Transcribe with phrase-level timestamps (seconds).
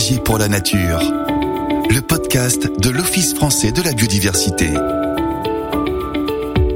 [0.00, 1.00] engagé pour la nature.
[1.90, 4.68] Le podcast de l'Office français de la biodiversité.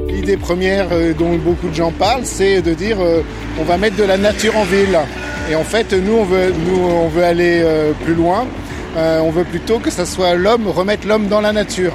[0.09, 3.21] L'idée première euh, dont beaucoup de gens parlent, c'est de dire euh,
[3.59, 4.99] on va mettre de la nature en ville.
[5.49, 8.45] Et en fait, nous, on veut, nous, on veut aller euh, plus loin.
[8.95, 11.93] on veut plutôt que ce soit l'homme, remettre l'homme dans la nature.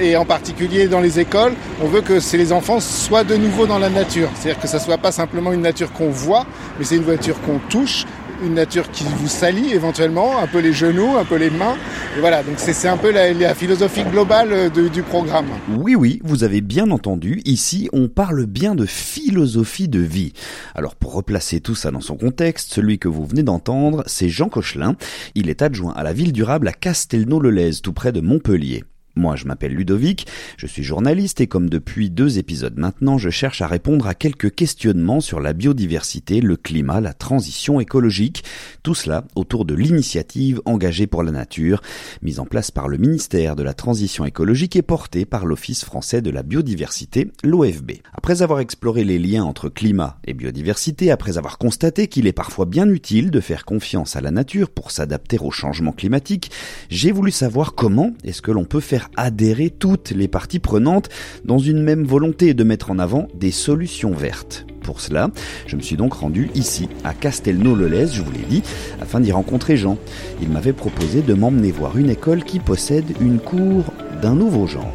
[0.00, 1.52] Et en particulier dans les écoles,
[1.82, 4.30] on veut que les enfants soient de nouveau dans la nature.
[4.34, 6.46] C'est-à-dire que ça soit pas simplement une nature qu'on voit,
[6.78, 8.06] mais c'est une nature qu'on touche,
[8.44, 11.76] une nature qui vous salit éventuellement, un peu les genoux, un peu les mains.
[12.16, 15.46] Et voilà, donc c'est un peu la, philosophie globale euh, du programme.
[15.76, 20.32] Oui, oui, vous avez bien entendu, ici on parle bien de philosophie de vie.
[20.74, 24.48] Alors pour replacer tout ça dans son contexte, celui que vous venez d'entendre, c'est Jean
[24.48, 24.96] Cochelin.
[25.34, 28.84] Il est adjoint à la ville durable à Castelnau-le-Lez, tout près de Montpellier.
[29.18, 33.62] Moi, je m'appelle Ludovic, je suis journaliste et comme depuis deux épisodes maintenant, je cherche
[33.62, 38.44] à répondre à quelques questionnements sur la biodiversité, le climat, la transition écologique,
[38.84, 41.82] tout cela autour de l'initiative engagée pour la nature,
[42.22, 46.22] mise en place par le ministère de la Transition écologique et portée par l'Office français
[46.22, 47.94] de la biodiversité, l'OFB.
[48.14, 52.66] Après avoir exploré les liens entre climat et biodiversité, après avoir constaté qu'il est parfois
[52.66, 56.52] bien utile de faire confiance à la nature pour s'adapter au changement climatique,
[56.88, 61.08] j'ai voulu savoir comment est-ce que l'on peut faire adhérer toutes les parties prenantes
[61.44, 64.66] dans une même volonté de mettre en avant des solutions vertes.
[64.82, 65.30] Pour cela,
[65.66, 68.62] je me suis donc rendu ici, à Castelnau-le-Lez, je vous l'ai dit,
[69.02, 69.98] afin d'y rencontrer Jean.
[70.40, 73.84] Il m'avait proposé de m'emmener voir une école qui possède une cour
[74.22, 74.94] d'un nouveau genre.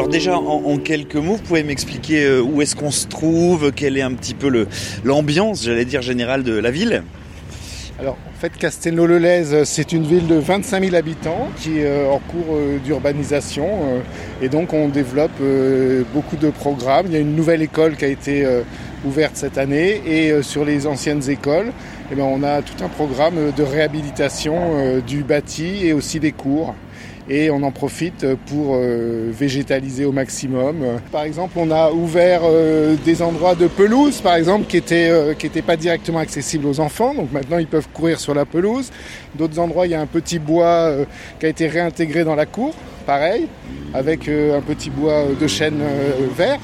[0.00, 3.98] alors déjà, en, quelques mots, vous pouvez m'expliquer euh, où est-ce qu'on se trouve, quelle
[3.98, 4.66] est un petit peu
[5.04, 7.02] l'ambiance, j'allais dire, générale de la ville?
[8.00, 12.18] Alors, en fait, Castelnau-le-Lez, c'est une ville de 25 000 habitants qui est euh, en
[12.18, 13.66] cours euh, d'urbanisation.
[13.66, 14.00] Euh,
[14.40, 15.38] et donc, on développe
[16.14, 17.06] beaucoup de programmes.
[17.08, 18.46] Il y a une nouvelle école qui a été
[19.04, 20.00] ouverte cette année.
[20.06, 21.72] Et sur les anciennes écoles,
[22.10, 26.74] eh ben, on a tout un programme de réhabilitation du bâti et aussi des cours
[27.28, 31.00] et on en profite pour euh, végétaliser au maximum.
[31.12, 35.34] Par exemple, on a ouvert euh, des endroits de pelouse, par exemple, qui n'étaient euh,
[35.34, 37.14] qui pas directement accessibles aux enfants.
[37.14, 38.90] Donc maintenant, ils peuvent courir sur la pelouse.
[39.34, 40.92] D'autres endroits, il y a un petit bois
[41.38, 42.74] qui a été réintégré dans la cour,
[43.06, 43.46] pareil,
[43.94, 45.80] avec un petit bois de chêne
[46.36, 46.58] vert.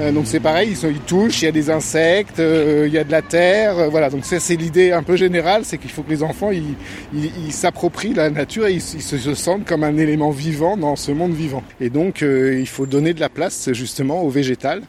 [0.00, 2.98] Euh, donc c'est pareil, ils, ils, touchent, il y a des insectes, euh, il y
[2.98, 4.08] a de la terre, euh, voilà.
[4.08, 8.14] Donc ça c'est l'idée un peu générale, c'est qu'il faut que les enfants ils s'approprient
[8.14, 11.62] la nature et ils, se, sentent comme un élément vivant dans ce monde vivant.
[11.80, 14.82] Et donc il faut donner de la place justement au végétal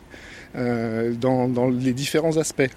[0.55, 2.69] dans, dans les différents aspects.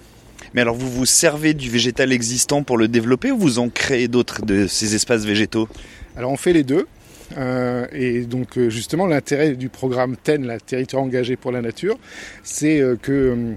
[0.53, 4.07] Mais alors vous vous servez du végétal existant pour le développer ou vous en créez
[4.07, 5.67] d'autres de ces espaces végétaux?
[6.15, 6.87] Alors on fait les deux.
[7.35, 11.97] Euh, et donc euh, justement l'intérêt du programme TEN, la territoire engagé pour la nature,
[12.43, 13.55] c'est euh, que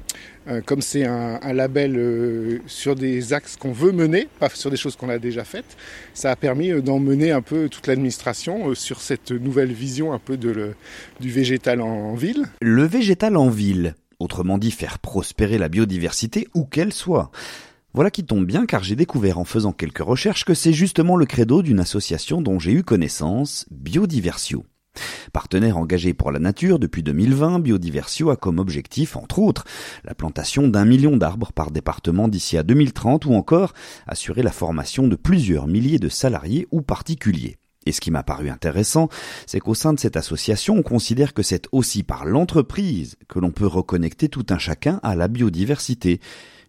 [0.67, 5.09] comme c'est un, label sur des axes qu'on veut mener, pas sur des choses qu'on
[5.09, 5.77] a déjà faites,
[6.13, 10.73] ça a permis d'emmener un peu toute l'administration sur cette nouvelle vision un peu de
[11.21, 12.47] du végétal en ville.
[12.63, 17.31] Le végétal en ville, autrement dit faire prospérer la biodiversité où qu'elle soit.
[17.93, 21.27] Voilà qui tombe bien car j'ai découvert en faisant quelques recherches que c'est justement le
[21.27, 24.65] credo d'une association dont j'ai eu connaissance, Biodiversio.
[25.33, 29.65] Partenaire engagé pour la nature depuis 2020, Biodiversio a comme objectif, entre autres,
[30.05, 33.73] la plantation d'un million d'arbres par département d'ici à 2030 ou encore
[34.07, 37.57] assurer la formation de plusieurs milliers de salariés ou particuliers.
[37.87, 39.09] Et ce qui m'a paru intéressant,
[39.47, 43.51] c'est qu'au sein de cette association, on considère que c'est aussi par l'entreprise que l'on
[43.51, 46.21] peut reconnecter tout un chacun à la biodiversité.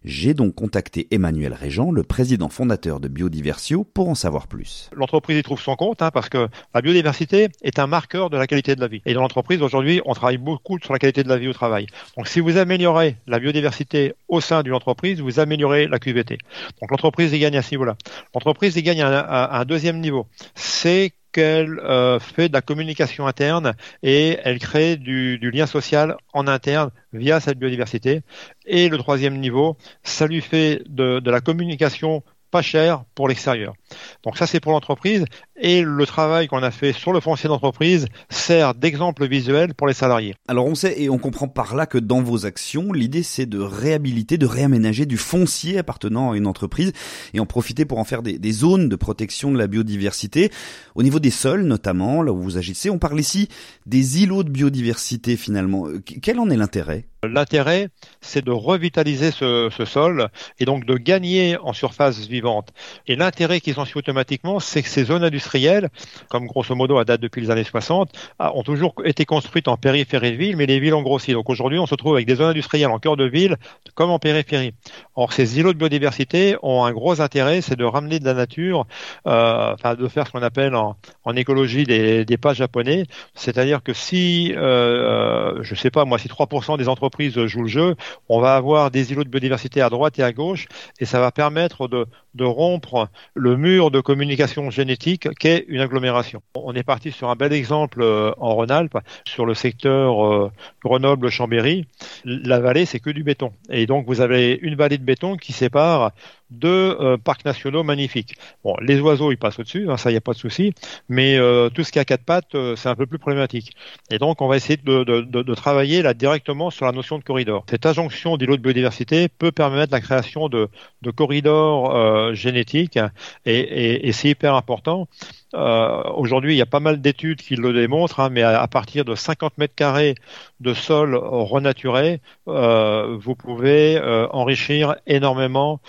[0.04, 4.90] J'ai donc contacté Emmanuel Régent, le président fondateur de Biodiversio, pour en savoir plus.
[4.94, 8.48] L'entreprise y trouve son compte hein, parce que la biodiversité est un marqueur de la
[8.48, 9.00] qualité de la vie.
[9.06, 11.86] Et dans l'entreprise, aujourd'hui, on travaille beaucoup sur la qualité de la vie au travail.
[12.16, 16.38] Donc si vous améliorez la biodiversité au sein d'une entreprise, vous améliorez la QVT.
[16.80, 17.96] Donc l'entreprise y gagne à ce niveau-là.
[18.34, 20.26] L'entreprise y gagne à un deuxième niveau.
[20.56, 26.46] C'est qu'elle euh, fait de la communication interne et elle crée du, lien social en
[26.46, 28.22] interne via cette biodiversité.
[28.66, 32.22] Et le troisième niveau, ça lui fait de, de la communication
[32.52, 33.74] pas cher pour l'extérieur.
[34.22, 35.24] Donc ça c'est pour l'entreprise
[35.62, 39.94] et le travail qu'on a fait sur le foncier d'entreprise sert d'exemple visuel pour les
[39.94, 40.34] salariés.
[40.48, 43.60] Alors on sait et on comprend par là que dans vos actions, l'idée c'est de
[43.60, 46.92] réhabiliter, de réaménager du foncier appartenant à une entreprise
[47.32, 50.50] et en profiter pour en faire des, des zones de protection de la biodiversité.
[50.96, 53.48] Au niveau des sols notamment, là où vous agissez, on parle ici
[53.86, 55.86] des îlots de biodiversité finalement.
[56.20, 57.06] Quel en est l'intérêt?
[57.24, 57.88] L'intérêt,
[58.20, 60.28] c'est de revitaliser ce, ce, sol
[60.58, 62.70] et donc de gagner en surface vivante.
[63.06, 65.88] Et l'intérêt qui s'en suit automatiquement, c'est que ces zones industrielles industrielles,
[66.28, 70.32] comme grosso modo à date depuis les années 60, ont toujours été construites en périphérie
[70.32, 71.32] de ville, mais les villes ont grossi.
[71.32, 73.56] Donc aujourd'hui, on se trouve avec des zones industrielles en cœur de ville,
[73.94, 74.74] comme en périphérie.
[75.14, 78.86] Or, ces îlots de biodiversité ont un gros intérêt, c'est de ramener de la nature,
[79.26, 80.96] euh, de faire ce qu'on appelle en,
[81.34, 83.04] écologie des, pas japonais.
[83.34, 87.96] C'est-à-dire que si, euh, je sais pas moi, si 3% des entreprises jouent le jeu,
[88.28, 90.66] on va avoir des îlots de biodiversité à droite et à gauche,
[90.98, 96.42] et ça va permettre de, de rompre le mur de communication génétique qu'est une agglomération.
[96.54, 100.50] On est parti sur un bel exemple euh, en Rhône-Alpes, sur le secteur euh,
[100.84, 101.86] Grenoble-Chambéry.
[102.24, 103.52] La vallée, c'est que du béton.
[103.70, 106.12] Et donc, vous avez une vallée de béton qui sépare
[106.52, 108.34] deux euh, parcs nationaux magnifiques.
[108.64, 110.72] Bon, les oiseaux, ils passent au-dessus, hein, ça, il n'y a pas de souci.
[111.08, 111.38] Mais
[111.74, 113.72] tout ce qui a quatre pattes, c'est un peu plus problématique.
[114.10, 117.64] Et donc, on va essayer de, travailler là directement sur la notion de corridor.
[117.68, 120.68] Cette injonction d'îlot de biodiversité peut permettre la création de,
[121.14, 122.98] corridors génétiques
[123.44, 125.08] et, c'est hyper important.
[125.54, 129.04] Euh, aujourd'hui, il y a pas mal d'études qui le démontrent, hein, mais à, partir
[129.04, 130.14] de 50 mètres carrés
[130.60, 135.80] de sol renaturé, euh, vous pouvez euh, enrichir énormément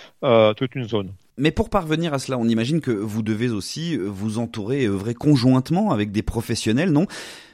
[0.54, 1.12] toute une zone.
[1.36, 5.14] Mais pour parvenir à cela, on imagine que vous devez aussi vous entourer et œuvrer
[5.14, 7.06] conjointement avec des professionnels, non?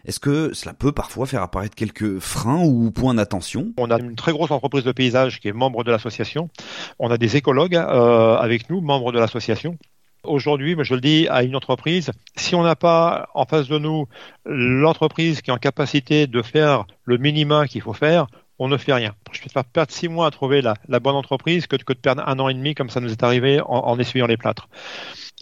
[0.05, 3.73] Est-ce que cela peut parfois faire apparaître quelques freins ou points d'attention?
[3.79, 6.50] On a une très grosse entreprise de paysage qui est membre de l'association.
[6.99, 9.79] On a des écologues avec nous, membres de l'association.
[10.23, 14.06] Aujourd'hui, je le dis à une entreprise, si on n'a pas en face de nous
[14.44, 18.26] l'entreprise qui est en capacité de faire le minima qu'il faut faire,
[18.61, 19.15] on ne fait rien.
[19.33, 22.49] Je préfère perdre six mois à trouver la, bonne entreprise que, de perdre un an
[22.49, 24.69] et demi comme ça nous est arrivé en essuyant les plâtres.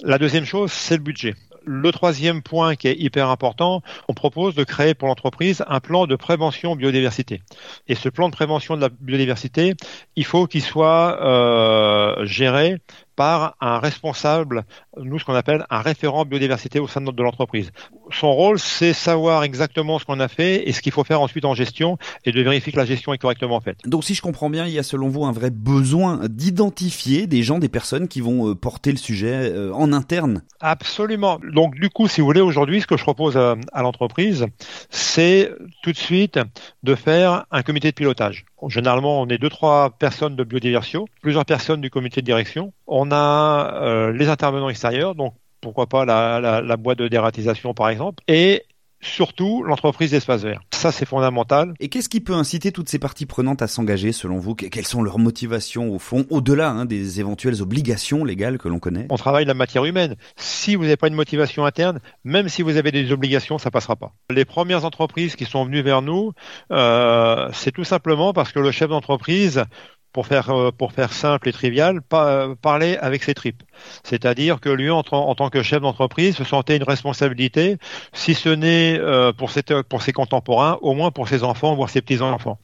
[0.03, 1.35] La deuxième chose, c'est le budget.
[1.65, 6.06] Le troisième point qui est hyper important, on propose de créer pour l'entreprise un plan
[6.06, 7.43] de prévention biodiversité.
[7.88, 9.75] Et ce plan de prévention de la biodiversité,
[10.14, 12.79] il faut qu'il soit euh, géré
[13.19, 14.65] par un responsable,
[14.97, 17.73] nous ce qu'on appelle un référent biodiversité au sein de l'entreprise.
[18.12, 21.44] Son rôle, c'est savoir exactement ce qu'on a fait et ce qu'il faut faire ensuite
[21.44, 23.79] en gestion et de vérifier que la gestion est correctement faite.
[23.87, 27.43] Donc si je comprends bien, il y a selon vous un vrai besoin d'identifier des
[27.43, 30.44] gens, des personnes qui vont euh, porter le sujet euh, en interne?
[30.61, 31.41] Absolument.
[31.53, 34.47] Donc du coup, si vous voulez, aujourd'hui, ce que je propose à, l'entreprise,
[34.91, 36.38] c'est tout de suite
[36.85, 38.44] de faire un comité de pilotage.
[38.66, 42.72] Généralement, on est deux, trois personnes de biodiversité, plusieurs personnes du comité de direction.
[42.87, 47.88] On a euh, les intervenants extérieurs, donc pourquoi pas la, la boîte de dératisation par
[47.88, 48.64] exemple, et
[49.00, 50.61] surtout l'entreprise d'espace vert.
[50.73, 51.75] Ça, c'est fondamental.
[51.81, 54.55] Et qu'est-ce qui peut inciter toutes ces parties prenantes à s'engager, selon vous?
[54.55, 59.06] Quelles sont leurs motivations, au fond, au-delà hein, des éventuelles obligations légales que l'on connaît?
[59.11, 60.17] On travaille la matière humaine.
[60.37, 63.97] Si vous n'avez pas une motivation interne, même si vous avez des obligations, ça passera
[63.97, 64.12] pas.
[64.31, 66.33] Les premières entreprises qui sont venues vers nous,
[66.73, 69.65] euh, c'est tout simplement parce que le chef d'entreprise
[70.12, 73.62] pour faire euh, pour faire simple et trivial, pas, parler avec ses tripes.
[74.05, 77.76] C'est-à-dire que lui, en, tant que chef d'entreprise, se sentait une responsabilité,
[78.12, 82.20] si ce n'est euh, pour ses contemporains, au moins pour ses enfants, voire ses petits
[82.22, 82.58] enfants.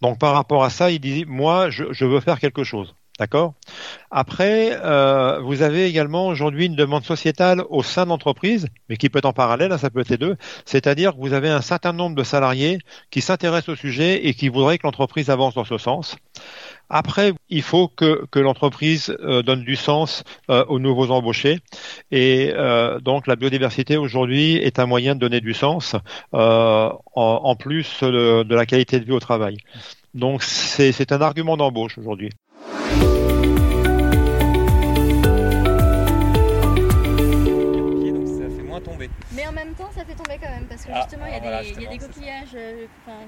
[0.00, 2.94] Donc par rapport à ça, il dit moi, je veux faire quelque chose.
[3.18, 3.52] D'accord?
[4.10, 9.10] Après, euh, vous avez également aujourd'hui une demande sociétale au sein de l'entreprise, mais qui
[9.10, 11.60] peut être en parallèle, hein, ça peut être les deux, c'est-à-dire que vous avez un
[11.60, 12.78] certain nombre de salariés
[13.10, 16.16] qui s'intéressent au sujet et qui voudraient que l'entreprise avance dans ce sens.
[16.88, 21.58] Après, il faut que, l'entreprise euh, donne du sens euh, aux nouveaux embauchés.
[22.10, 22.52] Et
[23.02, 25.96] donc, la biodiversité aujourd'hui est un moyen de donner du sens,
[26.32, 29.58] en, en, plus de, de la qualité de vie au travail.
[30.14, 32.30] Donc, c'est un argument d'embauche aujourd'hui.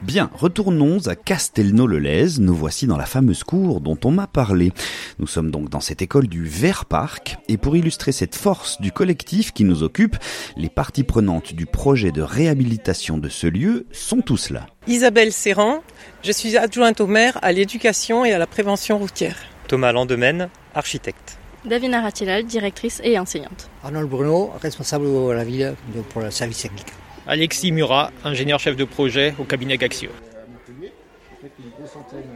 [0.02, 2.38] Bien, retournons à Castelnau-le-Lez.
[2.38, 4.72] Nous voici dans la fameuse cour dont on m'a parlé.
[5.18, 8.92] Nous sommes donc dans cette école du Vert Parc, et pour illustrer cette force du
[8.92, 10.16] collectif qui nous occupe,
[10.56, 14.66] les parties prenantes du projet de réhabilitation de ce lieu sont tous là.
[14.86, 15.82] Isabelle Serran,
[16.22, 19.53] je suis adjointe au maire à l'éducation et à la prévention routière.
[19.68, 21.38] Thomas Landemaine, architecte.
[21.64, 23.70] Davina Ratilal, directrice et enseignante.
[23.82, 25.74] Arnold Bruno, responsable de la ville
[26.10, 26.86] pour le service technique.
[27.26, 30.10] Alexis Murat, ingénieur chef de projet au cabinet Gaxio.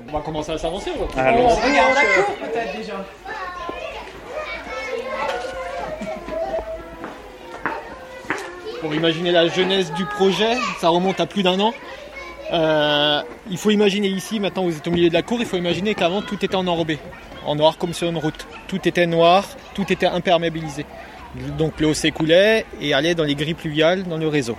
[0.09, 0.91] On va commencer à s'avancer.
[0.97, 3.05] On regarde la cour peut-être déjà.
[8.81, 11.75] Pour imaginer la jeunesse du projet, ça remonte à plus d'un an.
[12.52, 15.57] Euh, il faut imaginer ici, maintenant vous êtes au milieu de la cour, il faut
[15.57, 16.99] imaginer qu'avant tout était en enrobé,
[17.47, 18.47] en noir comme sur une route.
[18.69, 20.87] Tout était noir, tout était imperméabilisé.
[21.59, 24.57] Donc l'eau s'écoulait et allait dans les grilles pluviales, dans le réseau.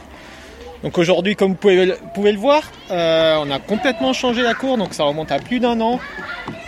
[0.84, 4.94] Donc aujourd'hui, comme vous pouvez, le voir, euh, on a complètement changé la cour, donc
[4.94, 6.00] ça remonte à plus d'un an.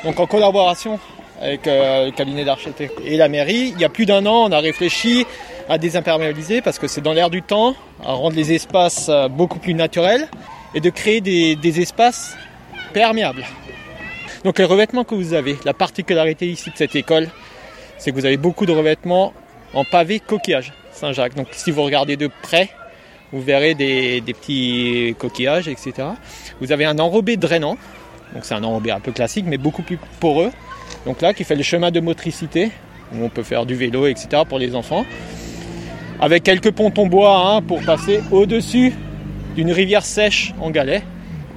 [0.04, 1.00] Donc en collaboration
[1.40, 4.52] avec euh, le cabinet d'architecte et la mairie, il y a plus d'un an, on
[4.52, 5.26] a réfléchi
[5.70, 9.74] à désimperméabiliser parce que c'est dans l'air du temps, à rendre les espaces beaucoup plus
[9.74, 10.28] naturels
[10.74, 12.36] et de créer des, espaces
[12.94, 13.46] perméables.
[14.44, 17.28] Donc les revêtements que vous avez, la particularité ici de cette école,
[17.98, 19.34] c'est que vous avez beaucoup de revêtements
[19.74, 21.36] en pavé coquillage Saint-Jacques.
[21.36, 22.70] Donc si vous regardez de près,
[23.32, 25.94] vous verrez des, petits coquillages, etc.
[26.60, 27.78] Vous avez un enrobé drainant,
[28.34, 30.52] donc c'est un enrobé un peu classique, mais beaucoup plus poreux.
[31.06, 32.72] Donc là, qui fait le chemin de motricité,
[33.14, 34.44] où on peut faire du vélo, etc.
[34.48, 35.06] pour les enfants.
[36.20, 38.94] Avec quelques pontons bois hein, pour passer au-dessus
[39.56, 41.04] d'une rivière sèche en galets,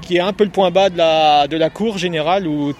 [0.02, 0.98] qui est un peu le point bas de
[1.56, 2.72] la, cour générale, où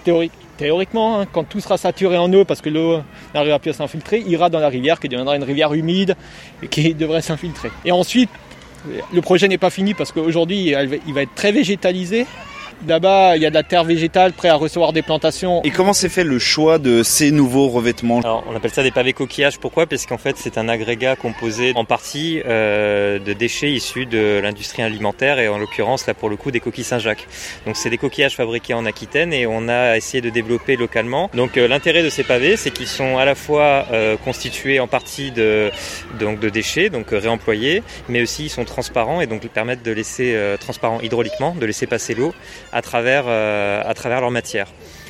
[0.57, 3.01] théoriquement, hein, quand tout sera saturé en eau, parce que l'eau
[3.33, 6.15] n'arrivera plus à s'infiltrer, ira dans la rivière, qui deviendra une rivière humide,
[6.61, 7.71] et qui devrait s'infiltrer.
[7.83, 8.29] Et ensuite,
[9.13, 10.75] le projet n'est pas fini parce qu'aujourd'hui,
[11.07, 12.27] il va être très végétalisé.
[12.87, 15.61] Là-bas, il y a de la terre végétale prête à recevoir des plantations.
[15.63, 18.19] Et comment s'est fait le choix de ces nouveaux revêtements?
[18.19, 19.57] Alors, On appelle ça des pavés coquillages.
[19.59, 19.87] Pourquoi?
[19.87, 24.83] Parce qu'en fait, c'est un agrégat composé en partie euh, de déchets issus de l'industrie
[24.83, 27.27] alimentaire et en l'occurrence, là pour le coup, des coquilles Saint-Jacques.
[27.65, 31.31] Donc, c'est des coquillages fabriqués en Aquitaine et on a essayé de développer localement.
[31.33, 34.87] Donc, euh, l'intérêt de ces pavés, c'est qu'ils sont à la fois euh, constitués en
[34.87, 35.71] partie de,
[36.19, 40.35] donc, de déchets, donc réemployés, mais aussi ils sont transparents et donc permettent de laisser
[40.59, 42.33] transparent hydrauliquement, de laisser passer l'eau
[42.75, 44.67] à travers, euh, à travers leur matière.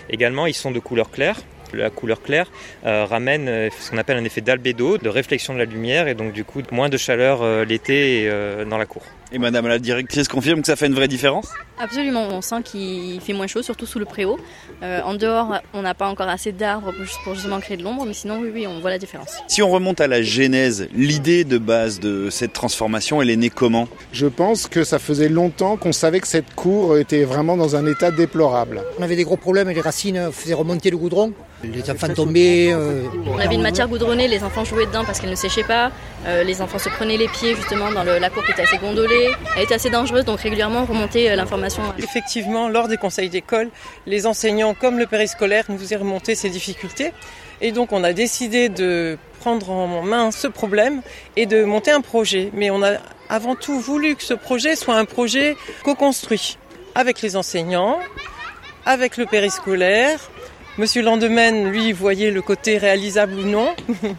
[0.09, 1.37] Également, ils sont de couleur claire,
[1.73, 2.49] la couleur claire
[2.85, 6.13] euh, ramène euh, ce qu'on appelle un effet d'albédo, de réflexion de la lumière et
[6.13, 8.29] donc du coup moins de chaleur l'été
[8.69, 9.01] dans la cour.
[9.31, 13.19] Et madame la directrice confirme que ça fait une vraie différence Absolument, on sent qu'il
[13.19, 14.39] fait moins chaud, surtout sous le préau.
[14.81, 18.39] en dehors, on n'a pas encore assez d'arbres pour justement créer de l'ombre, mais sinon
[18.39, 19.37] oui, oui, on voit la différence.
[19.47, 23.49] Si on remonte à la genèse, l'idée de base de cette transformation, elle est née
[23.49, 27.75] comment Je pense que ça faisait longtemps qu'on savait que cette cour était vraiment dans
[27.75, 28.83] un état déplorable.
[28.99, 31.33] On avait des gros problèmes et les racines faisaient remonter le goudron.
[31.63, 32.71] Les enfants tombaient.
[32.73, 35.91] Euh, on avait une matière goudronnée, les enfants jouaient dedans parce qu'elle ne séchait pas.
[36.27, 39.14] Euh, les enfants se prenaient les pieds justement dans la cour qui était assez gondolée.
[39.55, 41.81] Elle était assez dangereuse, donc régulièrement on remontait euh, l'information.
[41.97, 43.69] Effectivement, lors des conseils d'école,
[44.05, 47.13] les enseignants comme le périscolaire nous faisaient remonter ces difficultés.
[47.61, 51.01] Et donc on a décidé de prendre en main ce problème
[51.35, 52.51] et de monter un projet.
[52.53, 52.97] Mais on a
[53.29, 56.57] avant tout voulu que ce projet soit un projet co-construit
[56.93, 57.99] avec les enseignants,
[58.85, 60.19] avec le périscolaire,
[60.77, 63.73] Monsieur Landemaine, lui, voyait le côté réalisable ou non.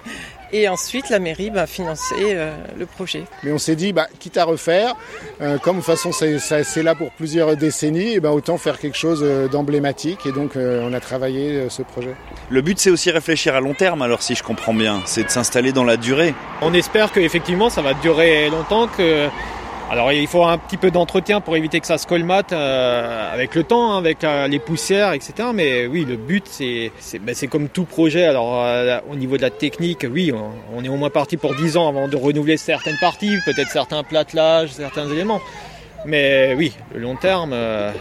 [0.52, 3.24] Et ensuite, la mairie bah, finançait euh, le projet.
[3.42, 4.94] Mais on s'est dit, bah, quitte à refaire,
[5.40, 8.96] euh, comme de toute façon c'est là pour plusieurs décennies, et bah, autant faire quelque
[8.96, 10.26] chose euh, d'emblématique.
[10.26, 12.14] Et donc on a travaillé ce projet.
[12.50, 15.30] Le but c'est aussi réfléchir à long terme, alors si je comprends bien, c'est de
[15.30, 16.34] s'installer dans la durée.
[16.62, 19.28] On espère qu'effectivement ça va durer longtemps, que
[19.88, 23.55] alors il faut un petit peu d'entretien pour éviter que ça se colmate euh, avec
[23.55, 25.50] le temps, hein, avec euh, les poussières, etc.
[25.55, 28.25] Mais oui, le but c'est c'est ben, comme tout projet.
[28.25, 30.33] Alors euh, au niveau de la technique, oui,
[30.75, 34.02] on, est au moins parti pour 10 ans avant de renouveler certaines parties, peut-être certains
[34.02, 35.40] plattelages, certains éléments.
[36.05, 37.52] Mais oui, le long terme,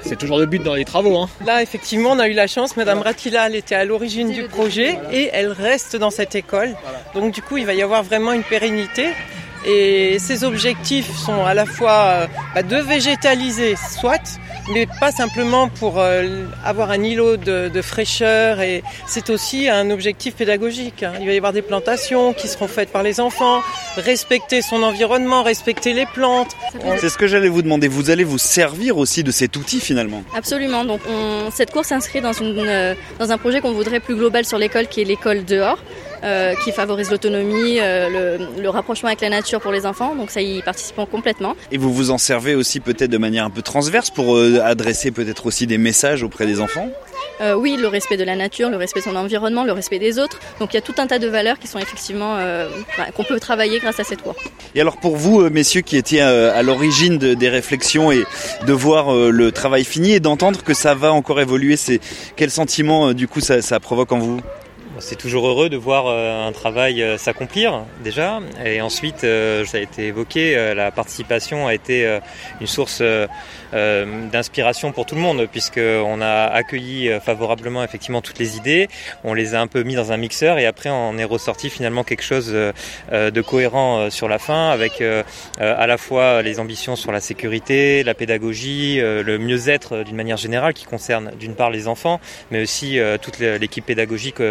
[0.04, 1.18] c'est toujours le but dans les travaux.
[1.18, 1.30] Hein.
[1.44, 2.78] Là, effectivement, on a eu la chance.
[2.78, 6.76] Madame Ratila, elle était à l'origine du projet et elle reste dans cette école.
[7.16, 9.08] Donc, du coup, il va y avoir vraiment une pérennité.
[9.68, 14.40] Et ces objectifs sont à la fois euh, bah, de végétaliser, soit,
[14.72, 18.62] mais pas simplement pour euh, avoir un îlot de, fraîcheur.
[18.62, 21.04] Et c'est aussi un objectif pédagogique.
[21.04, 21.14] Hein.
[21.20, 23.62] Il va y avoir des plantations qui seront faites par les enfants,
[23.98, 26.56] respecter son environnement, respecter les plantes.
[27.00, 27.88] C'est ce que j'allais vous demander.
[27.88, 30.86] Vous allez vous servir aussi de cet outil finalement Absolument.
[30.86, 31.02] Donc
[31.52, 35.02] cette course s'inscrit dans, euh, dans un projet qu'on voudrait plus global sur l'école, qui
[35.02, 35.80] est l'école dehors.
[36.26, 40.16] Euh, qui favorise l'autonomie, euh, le, rapprochement avec la nature pour les enfants.
[40.16, 41.56] Donc ça y participe complètement.
[41.72, 45.12] Et vous vous en servez aussi peut-être de manière un peu transverse pour euh, adresser
[45.12, 46.90] peut-être aussi des messages auprès des enfants?
[47.58, 50.40] Oui, le respect de la nature, le respect de son environnement, le respect des autres.
[50.62, 52.38] Donc il y a tout un tas de valeurs qui sont effectivement
[52.98, 54.36] bah, qu'on peut travailler grâce à cette cour.
[54.74, 58.24] Et alors pour vous, messieurs, qui étiez à l'origine des réflexions et
[58.66, 62.00] de voir le travail fini et d'entendre que ça va encore évoluer, c'est
[62.38, 64.40] quel sentiment du coup ça provoque en vous?
[65.00, 68.40] C'est toujours heureux de voir euh, un travail euh, s'accomplir déjà.
[68.64, 72.20] Et ensuite, euh, ça a été évoqué, la participation a été
[72.62, 73.02] une source
[73.72, 78.88] d'inspiration pour tout le monde, puisqu'on a accueilli favorablement effectivement toutes les idées,
[79.24, 82.04] on les a un peu mis dans un mixeur et après on est ressorti finalement
[82.04, 85.04] quelque chose de cohérent sur la fin, avec
[85.60, 90.74] à la fois les ambitions sur la sécurité, la pédagogie, le mieux-être d'une manière générale
[90.74, 92.20] qui concerne d'une part les enfants,
[92.52, 94.42] mais aussi toute l'équipe pédagogique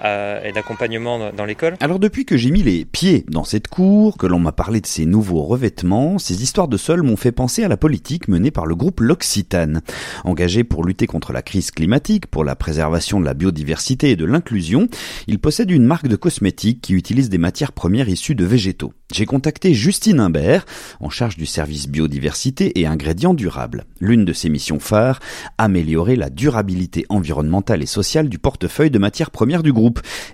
[0.00, 1.76] et d'accompagnement dans l'école.
[1.80, 4.86] Alors depuis que j'ai mis les pieds dans cette cour, que l'on m'a parlé de
[4.86, 8.66] ces nouveaux revêtements, ces histoires de sol m'ont fait penser à la politique menée par
[8.66, 9.82] le groupe L'Occitane.
[10.24, 14.24] Engagé pour lutter contre la crise climatique, pour la préservation de la biodiversité et de
[14.24, 14.88] l'inclusion,
[15.26, 18.92] il possède une marque de cosmétiques qui utilise des matières premières issues de végétaux.
[19.12, 20.64] J'ai contacté Justine Imbert,
[21.00, 23.84] en charge du service biodiversité et ingrédients durables.
[24.00, 25.20] L'une de ses missions phares,
[25.58, 29.81] améliorer la durabilité environnementale et sociale du portefeuille de matières premières du groupe.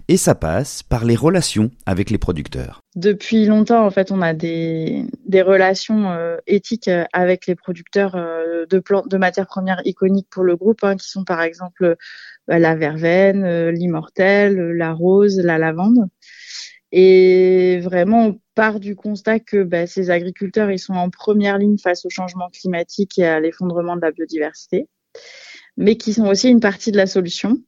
[0.09, 2.81] Et ça passe par les relations avec les producteurs.
[2.97, 8.67] Depuis longtemps, en fait, on a des, relations euh, éthiques euh, avec les producteurs euh,
[8.67, 11.97] de, de matières premières iconiques pour le groupe, hein, qui sont par exemple
[12.49, 16.09] la verveine, l'immortel, la rose, la lavande.
[16.91, 21.79] Et vraiment, on part du constat que bah, ces agriculteurs, ils sont en première ligne
[21.79, 24.89] face au changement climatique et à l'effondrement de la biodiversité,
[25.77, 27.59] mais qui sont aussi une partie de la solution,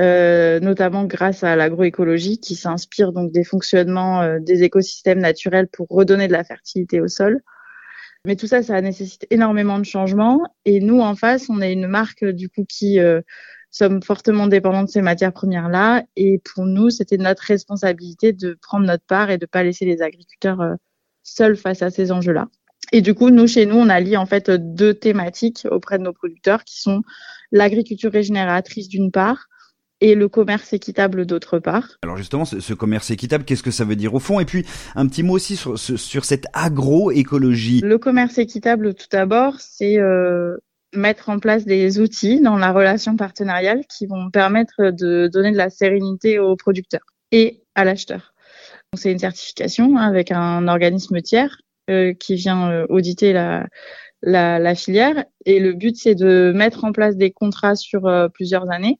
[0.00, 5.88] euh, notamment grâce à l'agroécologie qui s'inspire donc des fonctionnements euh, des écosystèmes naturels pour
[5.90, 7.42] redonner de la fertilité au sol.
[8.24, 10.40] Mais tout ça, ça nécessite énormément de changements.
[10.64, 13.20] Et nous, en face, on est une marque du coup qui euh,
[13.70, 16.04] sommes fortement dépendants de ces matières premières-là.
[16.16, 20.00] Et pour nous, c'était notre responsabilité de prendre notre part et de pas laisser les
[20.00, 20.76] agriculteurs
[21.24, 22.48] seuls face à ces enjeux-là.
[22.92, 26.12] Et du coup, nous, chez nous, on allie en fait deux thématiques auprès de nos
[26.12, 27.02] producteurs qui sont
[27.52, 29.48] l'agriculture régénératrice d'une part
[30.00, 31.98] et le commerce équitable d'autre part.
[32.02, 34.40] Alors justement, ce, commerce équitable, qu'est-ce que ça veut dire au fond?
[34.40, 34.64] Et puis
[34.94, 37.80] un petit mot aussi sur, sur cette agroécologie.
[37.80, 40.56] Le commerce équitable, tout d'abord, c'est euh,
[40.94, 45.56] mettre en place des outils dans la relation partenariale qui vont permettre de donner de
[45.56, 48.32] la sérénité aux producteurs et à l'acheteur.
[48.96, 53.68] C'est une certification avec un organisme tiers euh, qui vient euh, auditer la,
[54.22, 58.02] la, la, filière et le but c'est de mettre en place des contrats sur
[58.34, 58.98] plusieurs années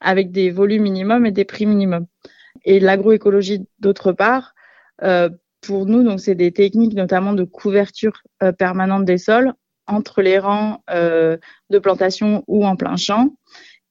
[0.00, 2.06] avec des volumes minimums et des prix minimums.
[2.64, 4.54] Et l'agroécologie d'autre part,
[5.62, 8.22] pour nous donc c'est des techniques notamment de couverture
[8.58, 9.54] permanente des sols
[9.90, 11.36] entre les rangs euh,
[11.68, 13.34] de plantation ou en plein champ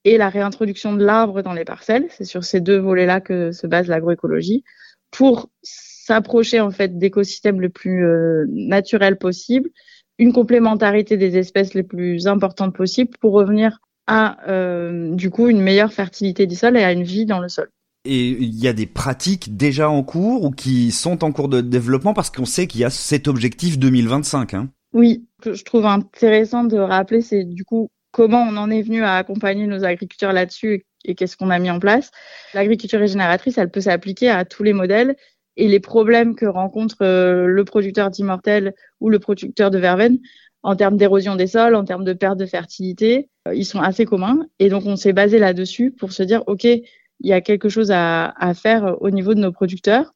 [0.05, 2.07] et la réintroduction de l'arbre dans les parcelles.
[2.09, 4.63] C'est sur ces deux volets-là que se base l'agroécologie
[5.11, 9.69] pour s'approcher en fait d'écosystèmes les plus euh, naturels possibles,
[10.17, 15.61] une complémentarité des espèces les plus importantes possibles pour revenir à euh, du coup une
[15.61, 17.69] meilleure fertilité du sol et à une vie dans le sol.
[18.05, 21.61] Et il y a des pratiques déjà en cours ou qui sont en cours de
[21.61, 24.55] développement parce qu'on sait qu'il y a cet objectif 2025.
[24.55, 24.69] Hein?
[24.93, 29.03] Oui, que je trouve intéressant de rappeler, c'est du coup comment on en est venu
[29.03, 32.09] à accompagner nos agriculteurs là-dessus et qu'est-ce qu'on a mis en place.
[32.55, 35.15] L'agriculture régénératrice, elle peut s'appliquer à tous les modèles
[35.55, 40.17] et les problèmes que rencontre euh, le producteur d'immortel ou le producteur de verveine
[40.63, 44.05] en termes d'érosion des sols, en termes de perte de fertilité, euh, ils sont assez
[44.05, 44.45] communs.
[44.59, 46.83] Et donc, on s'est basé là-dessus pour se dire, OK, il
[47.21, 50.13] y a quelque chose à, à faire au niveau de nos producteurs.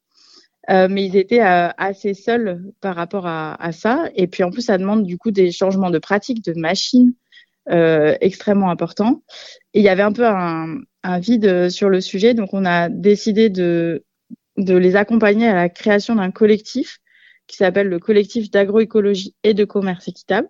[0.69, 4.09] Euh, mais ils étaient euh, assez seuls par rapport à, à, ça.
[4.15, 7.13] Et puis en plus, ça demande du coup des changements de pratiques, de machines
[7.69, 9.23] euh, extrêmement importants.
[9.73, 12.89] Et il y avait un peu un, un, vide sur le sujet, donc on a
[12.89, 14.05] décidé de,
[14.57, 16.99] de les accompagner à la création d'un collectif
[17.47, 20.49] qui s'appelle le collectif d'agroécologie et de commerce équitable.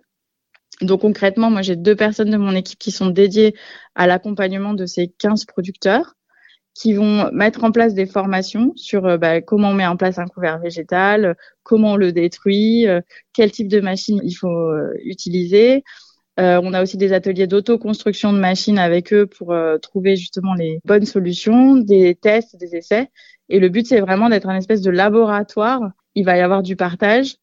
[0.80, 3.54] Donc concrètement, moi j'ai deux personnes de mon équipe qui sont dédiées
[3.94, 6.14] à l'accompagnement de ces 15 producteurs
[6.74, 10.18] qui vont mettre en place des formations sur euh, bah, comment on met en place
[10.18, 13.00] un couvert végétal, comment on le détruit, euh,
[13.32, 15.84] quel type de machine il faut euh, utiliser.
[16.36, 21.06] on a aussi des ateliers d'auto-construction de machines avec eux pour trouver justement les bonnes
[21.06, 23.08] solutions, des tests, des essais.
[23.48, 25.80] Et le but, c'est vraiment d'être un espèce de laboratoire.
[26.14, 27.36] Il va y avoir du partage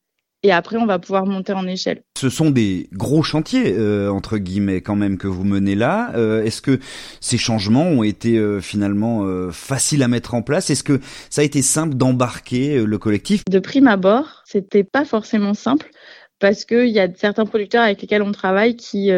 [0.43, 2.01] et après on va pouvoir monter en échelle.
[2.17, 6.11] Ce sont des gros chantiers euh, entre guillemets quand même que vous menez là.
[6.15, 6.79] Euh, Est-ce que
[7.19, 10.69] ces changements ont été euh, finalement euh, faciles à mettre en place?
[10.69, 13.43] Est-ce que ça a été simple d'embarquer euh, le collectif?
[13.49, 15.91] De prime abord, c'était pas forcément simple
[16.39, 19.11] parce qu'il y a certains producteurs avec lesquels on travaille qui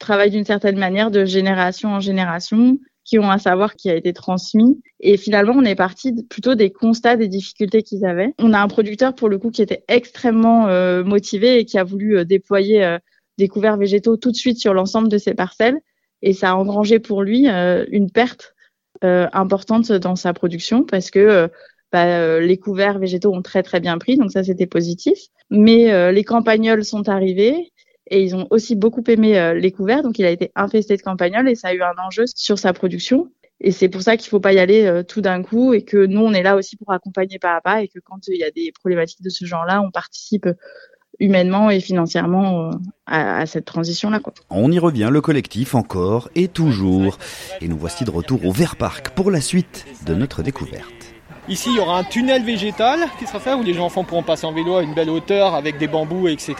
[0.00, 2.76] travaillent d'une certaine manière de génération en génération
[3.10, 4.80] qui ont un savoir qui a été transmis.
[5.00, 8.34] Et finalement, on est parti plutôt des constats des difficultés qu'ils avaient.
[8.38, 11.82] On a un producteur, pour le coup, qui était extrêmement euh, motivé et qui a
[11.82, 12.98] voulu euh, déployer euh,
[13.36, 15.80] des couverts végétaux tout de suite sur l'ensemble de ses parcelles.
[16.22, 18.54] Et ça a engrangé pour lui une perte
[19.02, 21.48] importante dans sa production parce que
[21.90, 25.18] bah, les couverts végétaux ont très très bien pris, donc ça c'était positif.
[25.48, 27.72] Mais les campagnols sont arrivés
[28.10, 31.02] et ils ont aussi beaucoup aimé euh, les couverts, donc il a été infesté de
[31.02, 33.30] campagnols et ça a eu un enjeu sur sa production.
[33.62, 36.06] Et c'est pour ça qu'il faut pas y aller euh, tout d'un coup et que
[36.06, 38.44] nous on est là aussi pour accompagner pas à pas et que quand il y
[38.44, 40.48] a des problématiques de ce genre-là, on participe
[41.20, 42.70] humainement et financièrement
[43.06, 44.20] à, cette transition-là.
[44.48, 47.18] On y revient, le collectif encore et toujours.
[47.60, 51.00] Et nous voici de retour au Vert Parc pour la suite de notre découverte.
[51.48, 54.46] Ici, il y aura un tunnel végétal qui sera fait où les enfants pourront passer
[54.46, 56.54] en vélo à une belle hauteur avec des bambous, etc.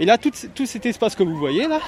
[0.00, 0.32] Et là, tout,
[0.66, 1.78] cet espace que vous voyez là,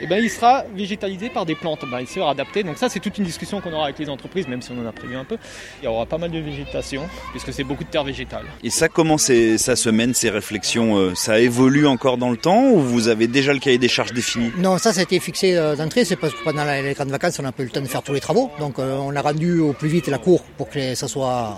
[0.00, 1.84] eh ben, il sera végétalisé par des plantes.
[1.90, 2.62] Ben, il sera adapté.
[2.62, 4.86] Donc ça, c'est toute une discussion qu'on aura avec les entreprises, même si on en
[4.86, 5.36] a prévu un peu.
[5.82, 8.44] Il y aura pas mal de végétation, puisque c'est beaucoup de terre végétale.
[8.64, 12.70] Et ça, comment ça se mène, ces réflexions euh, Ça évolue encore dans le temps
[12.70, 14.50] ou vous avez déjà le cahier des charges défini?
[14.56, 16.04] Non, ça, ça a été fixé euh, d'entrée.
[16.04, 18.02] C'est parce que pendant les grandes vacances, on n'a pas eu le temps de faire
[18.02, 18.50] tous les travaux.
[18.58, 21.56] Donc euh, on a rendu au plus vite la cour pour que ça soit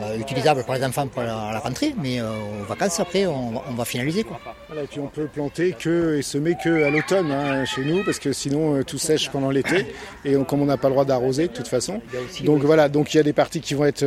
[0.00, 2.28] euh, utilisable pour les enfants pour la, rentrée, mais euh,
[2.62, 4.38] aux vacances après on, va finaliser quoi.
[4.80, 8.20] et puis on peut planter que et semer que à l'automne hein, chez nous parce
[8.20, 9.86] que sinon euh, tout sèche pendant l'été
[10.24, 12.00] et comme on n'a pas le droit d'arroser de toute façon.
[12.44, 14.04] Donc voilà, donc il y a des parties qui vont être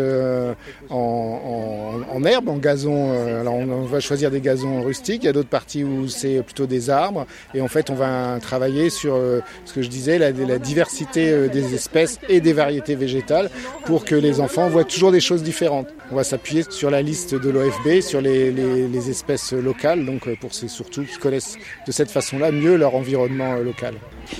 [0.90, 3.12] en, herbe, en gazon.
[3.42, 5.24] alors on, va choisir des gazons rustiques.
[5.24, 8.38] Il y a d'autres parties où c'est plutôt des arbres et en fait on va
[8.40, 9.18] travailler sur
[9.66, 13.50] ce que je disais la, la diversité des espèces et des variétés végétales
[13.86, 15.81] pour que les enfants voient toujours des choses différentes.
[16.12, 20.54] On va s'appuyer sur la liste de l'OFB, sur les, espèces locales, donc euh, pour
[20.54, 23.96] ceux surtout qui connaissent de cette façon-là mieux leur environnement euh, local.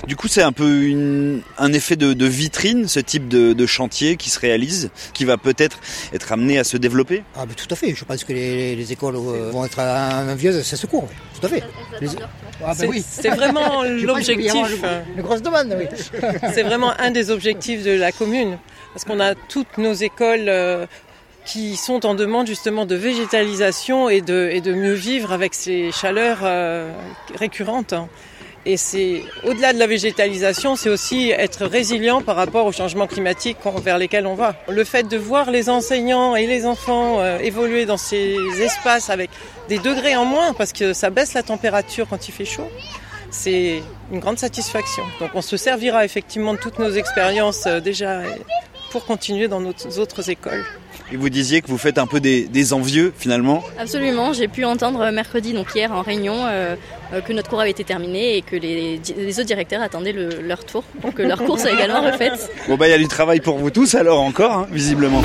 [0.06, 0.64] Du coup, c'est un peu
[1.58, 5.78] un effet de, vitrine, ce type de, chantier qui se réalise, qui va peut-être
[6.12, 7.22] être amené à se développer?
[7.36, 7.94] Ah, tout à fait.
[7.94, 11.08] Je pense que les, écoles euh, vont être envieuses c'est ce cours.
[11.40, 11.62] Tout à fait.
[12.64, 14.54] Ah, ben c'est vraiment l'objectif.
[15.16, 15.86] Une grosse demande, oui.
[16.54, 18.58] c'est vraiment un des objectifs de la commune.
[18.92, 20.50] Parce qu'on a toutes nos écoles
[21.44, 25.90] qui sont en demande justement de végétalisation et de, et de mieux vivre avec ces
[25.92, 26.92] chaleurs euh,
[27.34, 27.94] récurrentes.
[28.64, 33.56] Et c'est au-delà de la végétalisation, c'est aussi être résilient par rapport aux changements climatiques
[33.82, 34.54] vers lesquels on va.
[34.68, 39.30] Le fait de voir les enseignants et les enfants euh, évoluer dans ces espaces avec
[39.68, 42.70] des degrés en moins, parce que ça baisse la température quand il fait chaud,
[43.30, 45.02] c'est une grande satisfaction.
[45.18, 48.20] Donc on se servira effectivement de toutes nos expériences euh, déjà
[48.92, 50.64] pour continuer dans nos autres écoles.
[51.12, 55.10] Et vous disiez que vous faites un peu des, envieux finalement Absolument, j'ai pu entendre
[55.10, 56.74] mercredi, donc hier en réunion, euh,
[57.12, 58.98] euh, que notre cours avait été terminé et que les,
[59.38, 60.84] autres directeurs attendaient leur tour.
[61.02, 62.50] Donc leur course a également refaite.
[62.66, 65.20] Bon bah il y a du travail pour vous tous alors encore, hein, visiblement.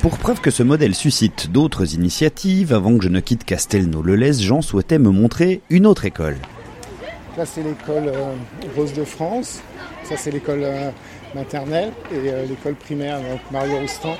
[0.00, 4.62] Pour preuve que ce modèle suscite d'autres initiatives, avant que je ne quitte Castelnau-le-Lez, Jean
[4.62, 6.36] souhaitait me montrer une autre école.
[7.40, 8.34] Là, c'est l'école euh,
[8.76, 9.62] Rose de France.
[10.04, 10.90] Ça, c'est l'école euh,
[11.34, 14.14] maternelle et euh, l'école primaire, donc Mario Roustan.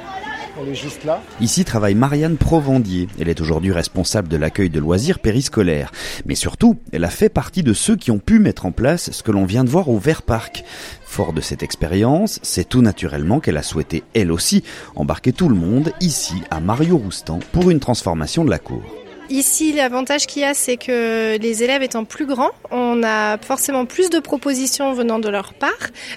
[0.59, 1.21] Elle est juste là.
[1.39, 3.09] Ici travaille Marianne Provandier.
[3.21, 5.93] Elle est aujourd'hui responsable de l'accueil de loisirs périscolaires.
[6.25, 9.23] Mais surtout, elle a fait partie de ceux qui ont pu mettre en place ce
[9.23, 10.65] que l'on vient de voir au Vert Parc.
[11.03, 14.65] Fort de cette expérience, c'est tout naturellement qu'elle a souhaité, elle aussi,
[14.97, 19.00] embarquer tout le monde ici à Mario Roustan pour une transformation de la cour.
[19.31, 23.87] Ici, l'avantage qu'il y a, c'est que les élèves étant plus grands, on a forcément
[23.87, 25.71] plus de propositions venant de leur part,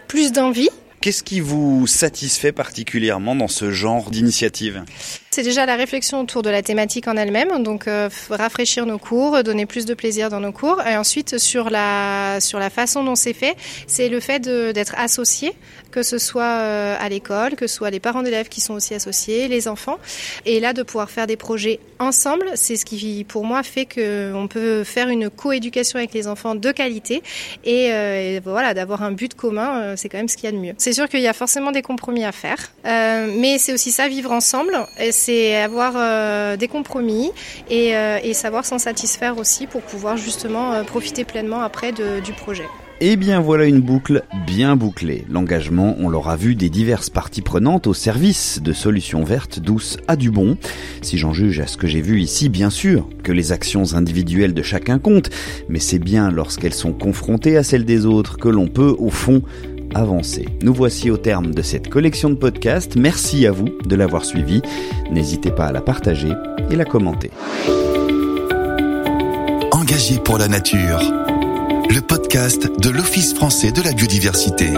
[0.08, 0.70] plus d'envie.
[1.00, 4.84] Qu'est-ce qui vous satisfait particulièrement dans ce genre d'initiative?
[5.34, 9.42] C'est déjà la réflexion autour de la thématique en elle-même, donc euh, rafraîchir nos cours,
[9.44, 10.80] donner plus de plaisir dans nos cours.
[10.86, 13.56] Et ensuite, sur la, sur la façon dont c'est fait,
[13.88, 15.54] c'est le fait d'être associé,
[15.90, 18.94] que ce soit euh, à l'école, que ce soit les parents d'élèves qui sont aussi
[18.94, 19.98] associés, les enfants.
[20.46, 24.48] Et là, de pouvoir faire des projets ensemble, c'est ce qui, pour moi, fait qu'on
[24.48, 27.24] peut faire une coéducation avec les enfants de qualité.
[27.64, 30.58] Et, euh, voilà, d'avoir un but commun, c'est quand même ce qu'il y a de
[30.58, 30.74] mieux.
[30.78, 34.32] C'est sûr qu'il y a forcément des compromis à faire, mais c'est aussi ça, vivre
[34.32, 34.78] ensemble.
[35.24, 37.32] C'est avoir euh, des compromis
[37.72, 42.66] euh, et, savoir s'en satisfaire aussi pour pouvoir justement euh, profiter pleinement après du projet.
[43.00, 45.26] Et eh bien voilà une boucle bien bouclée.
[45.30, 50.16] L'engagement, on l'aura vu, des diverses parties prenantes au service de solutions vertes, douces à
[50.16, 50.58] du bon.
[51.02, 54.54] Si j'en juge à ce que j'ai vu ici, bien sûr que les actions individuelles
[54.54, 55.32] de chacun comptent,
[55.68, 59.42] mais c'est bien lorsqu'elles sont confrontées à celles des autres que l'on peut, au fond,
[60.62, 62.96] Nous voici au terme de cette collection de podcasts.
[62.96, 64.62] Merci à vous de l'avoir suivi.
[65.12, 66.34] N'hésitez pas à la partager
[66.70, 67.32] et la commenter.
[69.72, 71.00] Engagé pour la nature.
[71.90, 74.70] Le podcast de l'Office français de la biodiversité.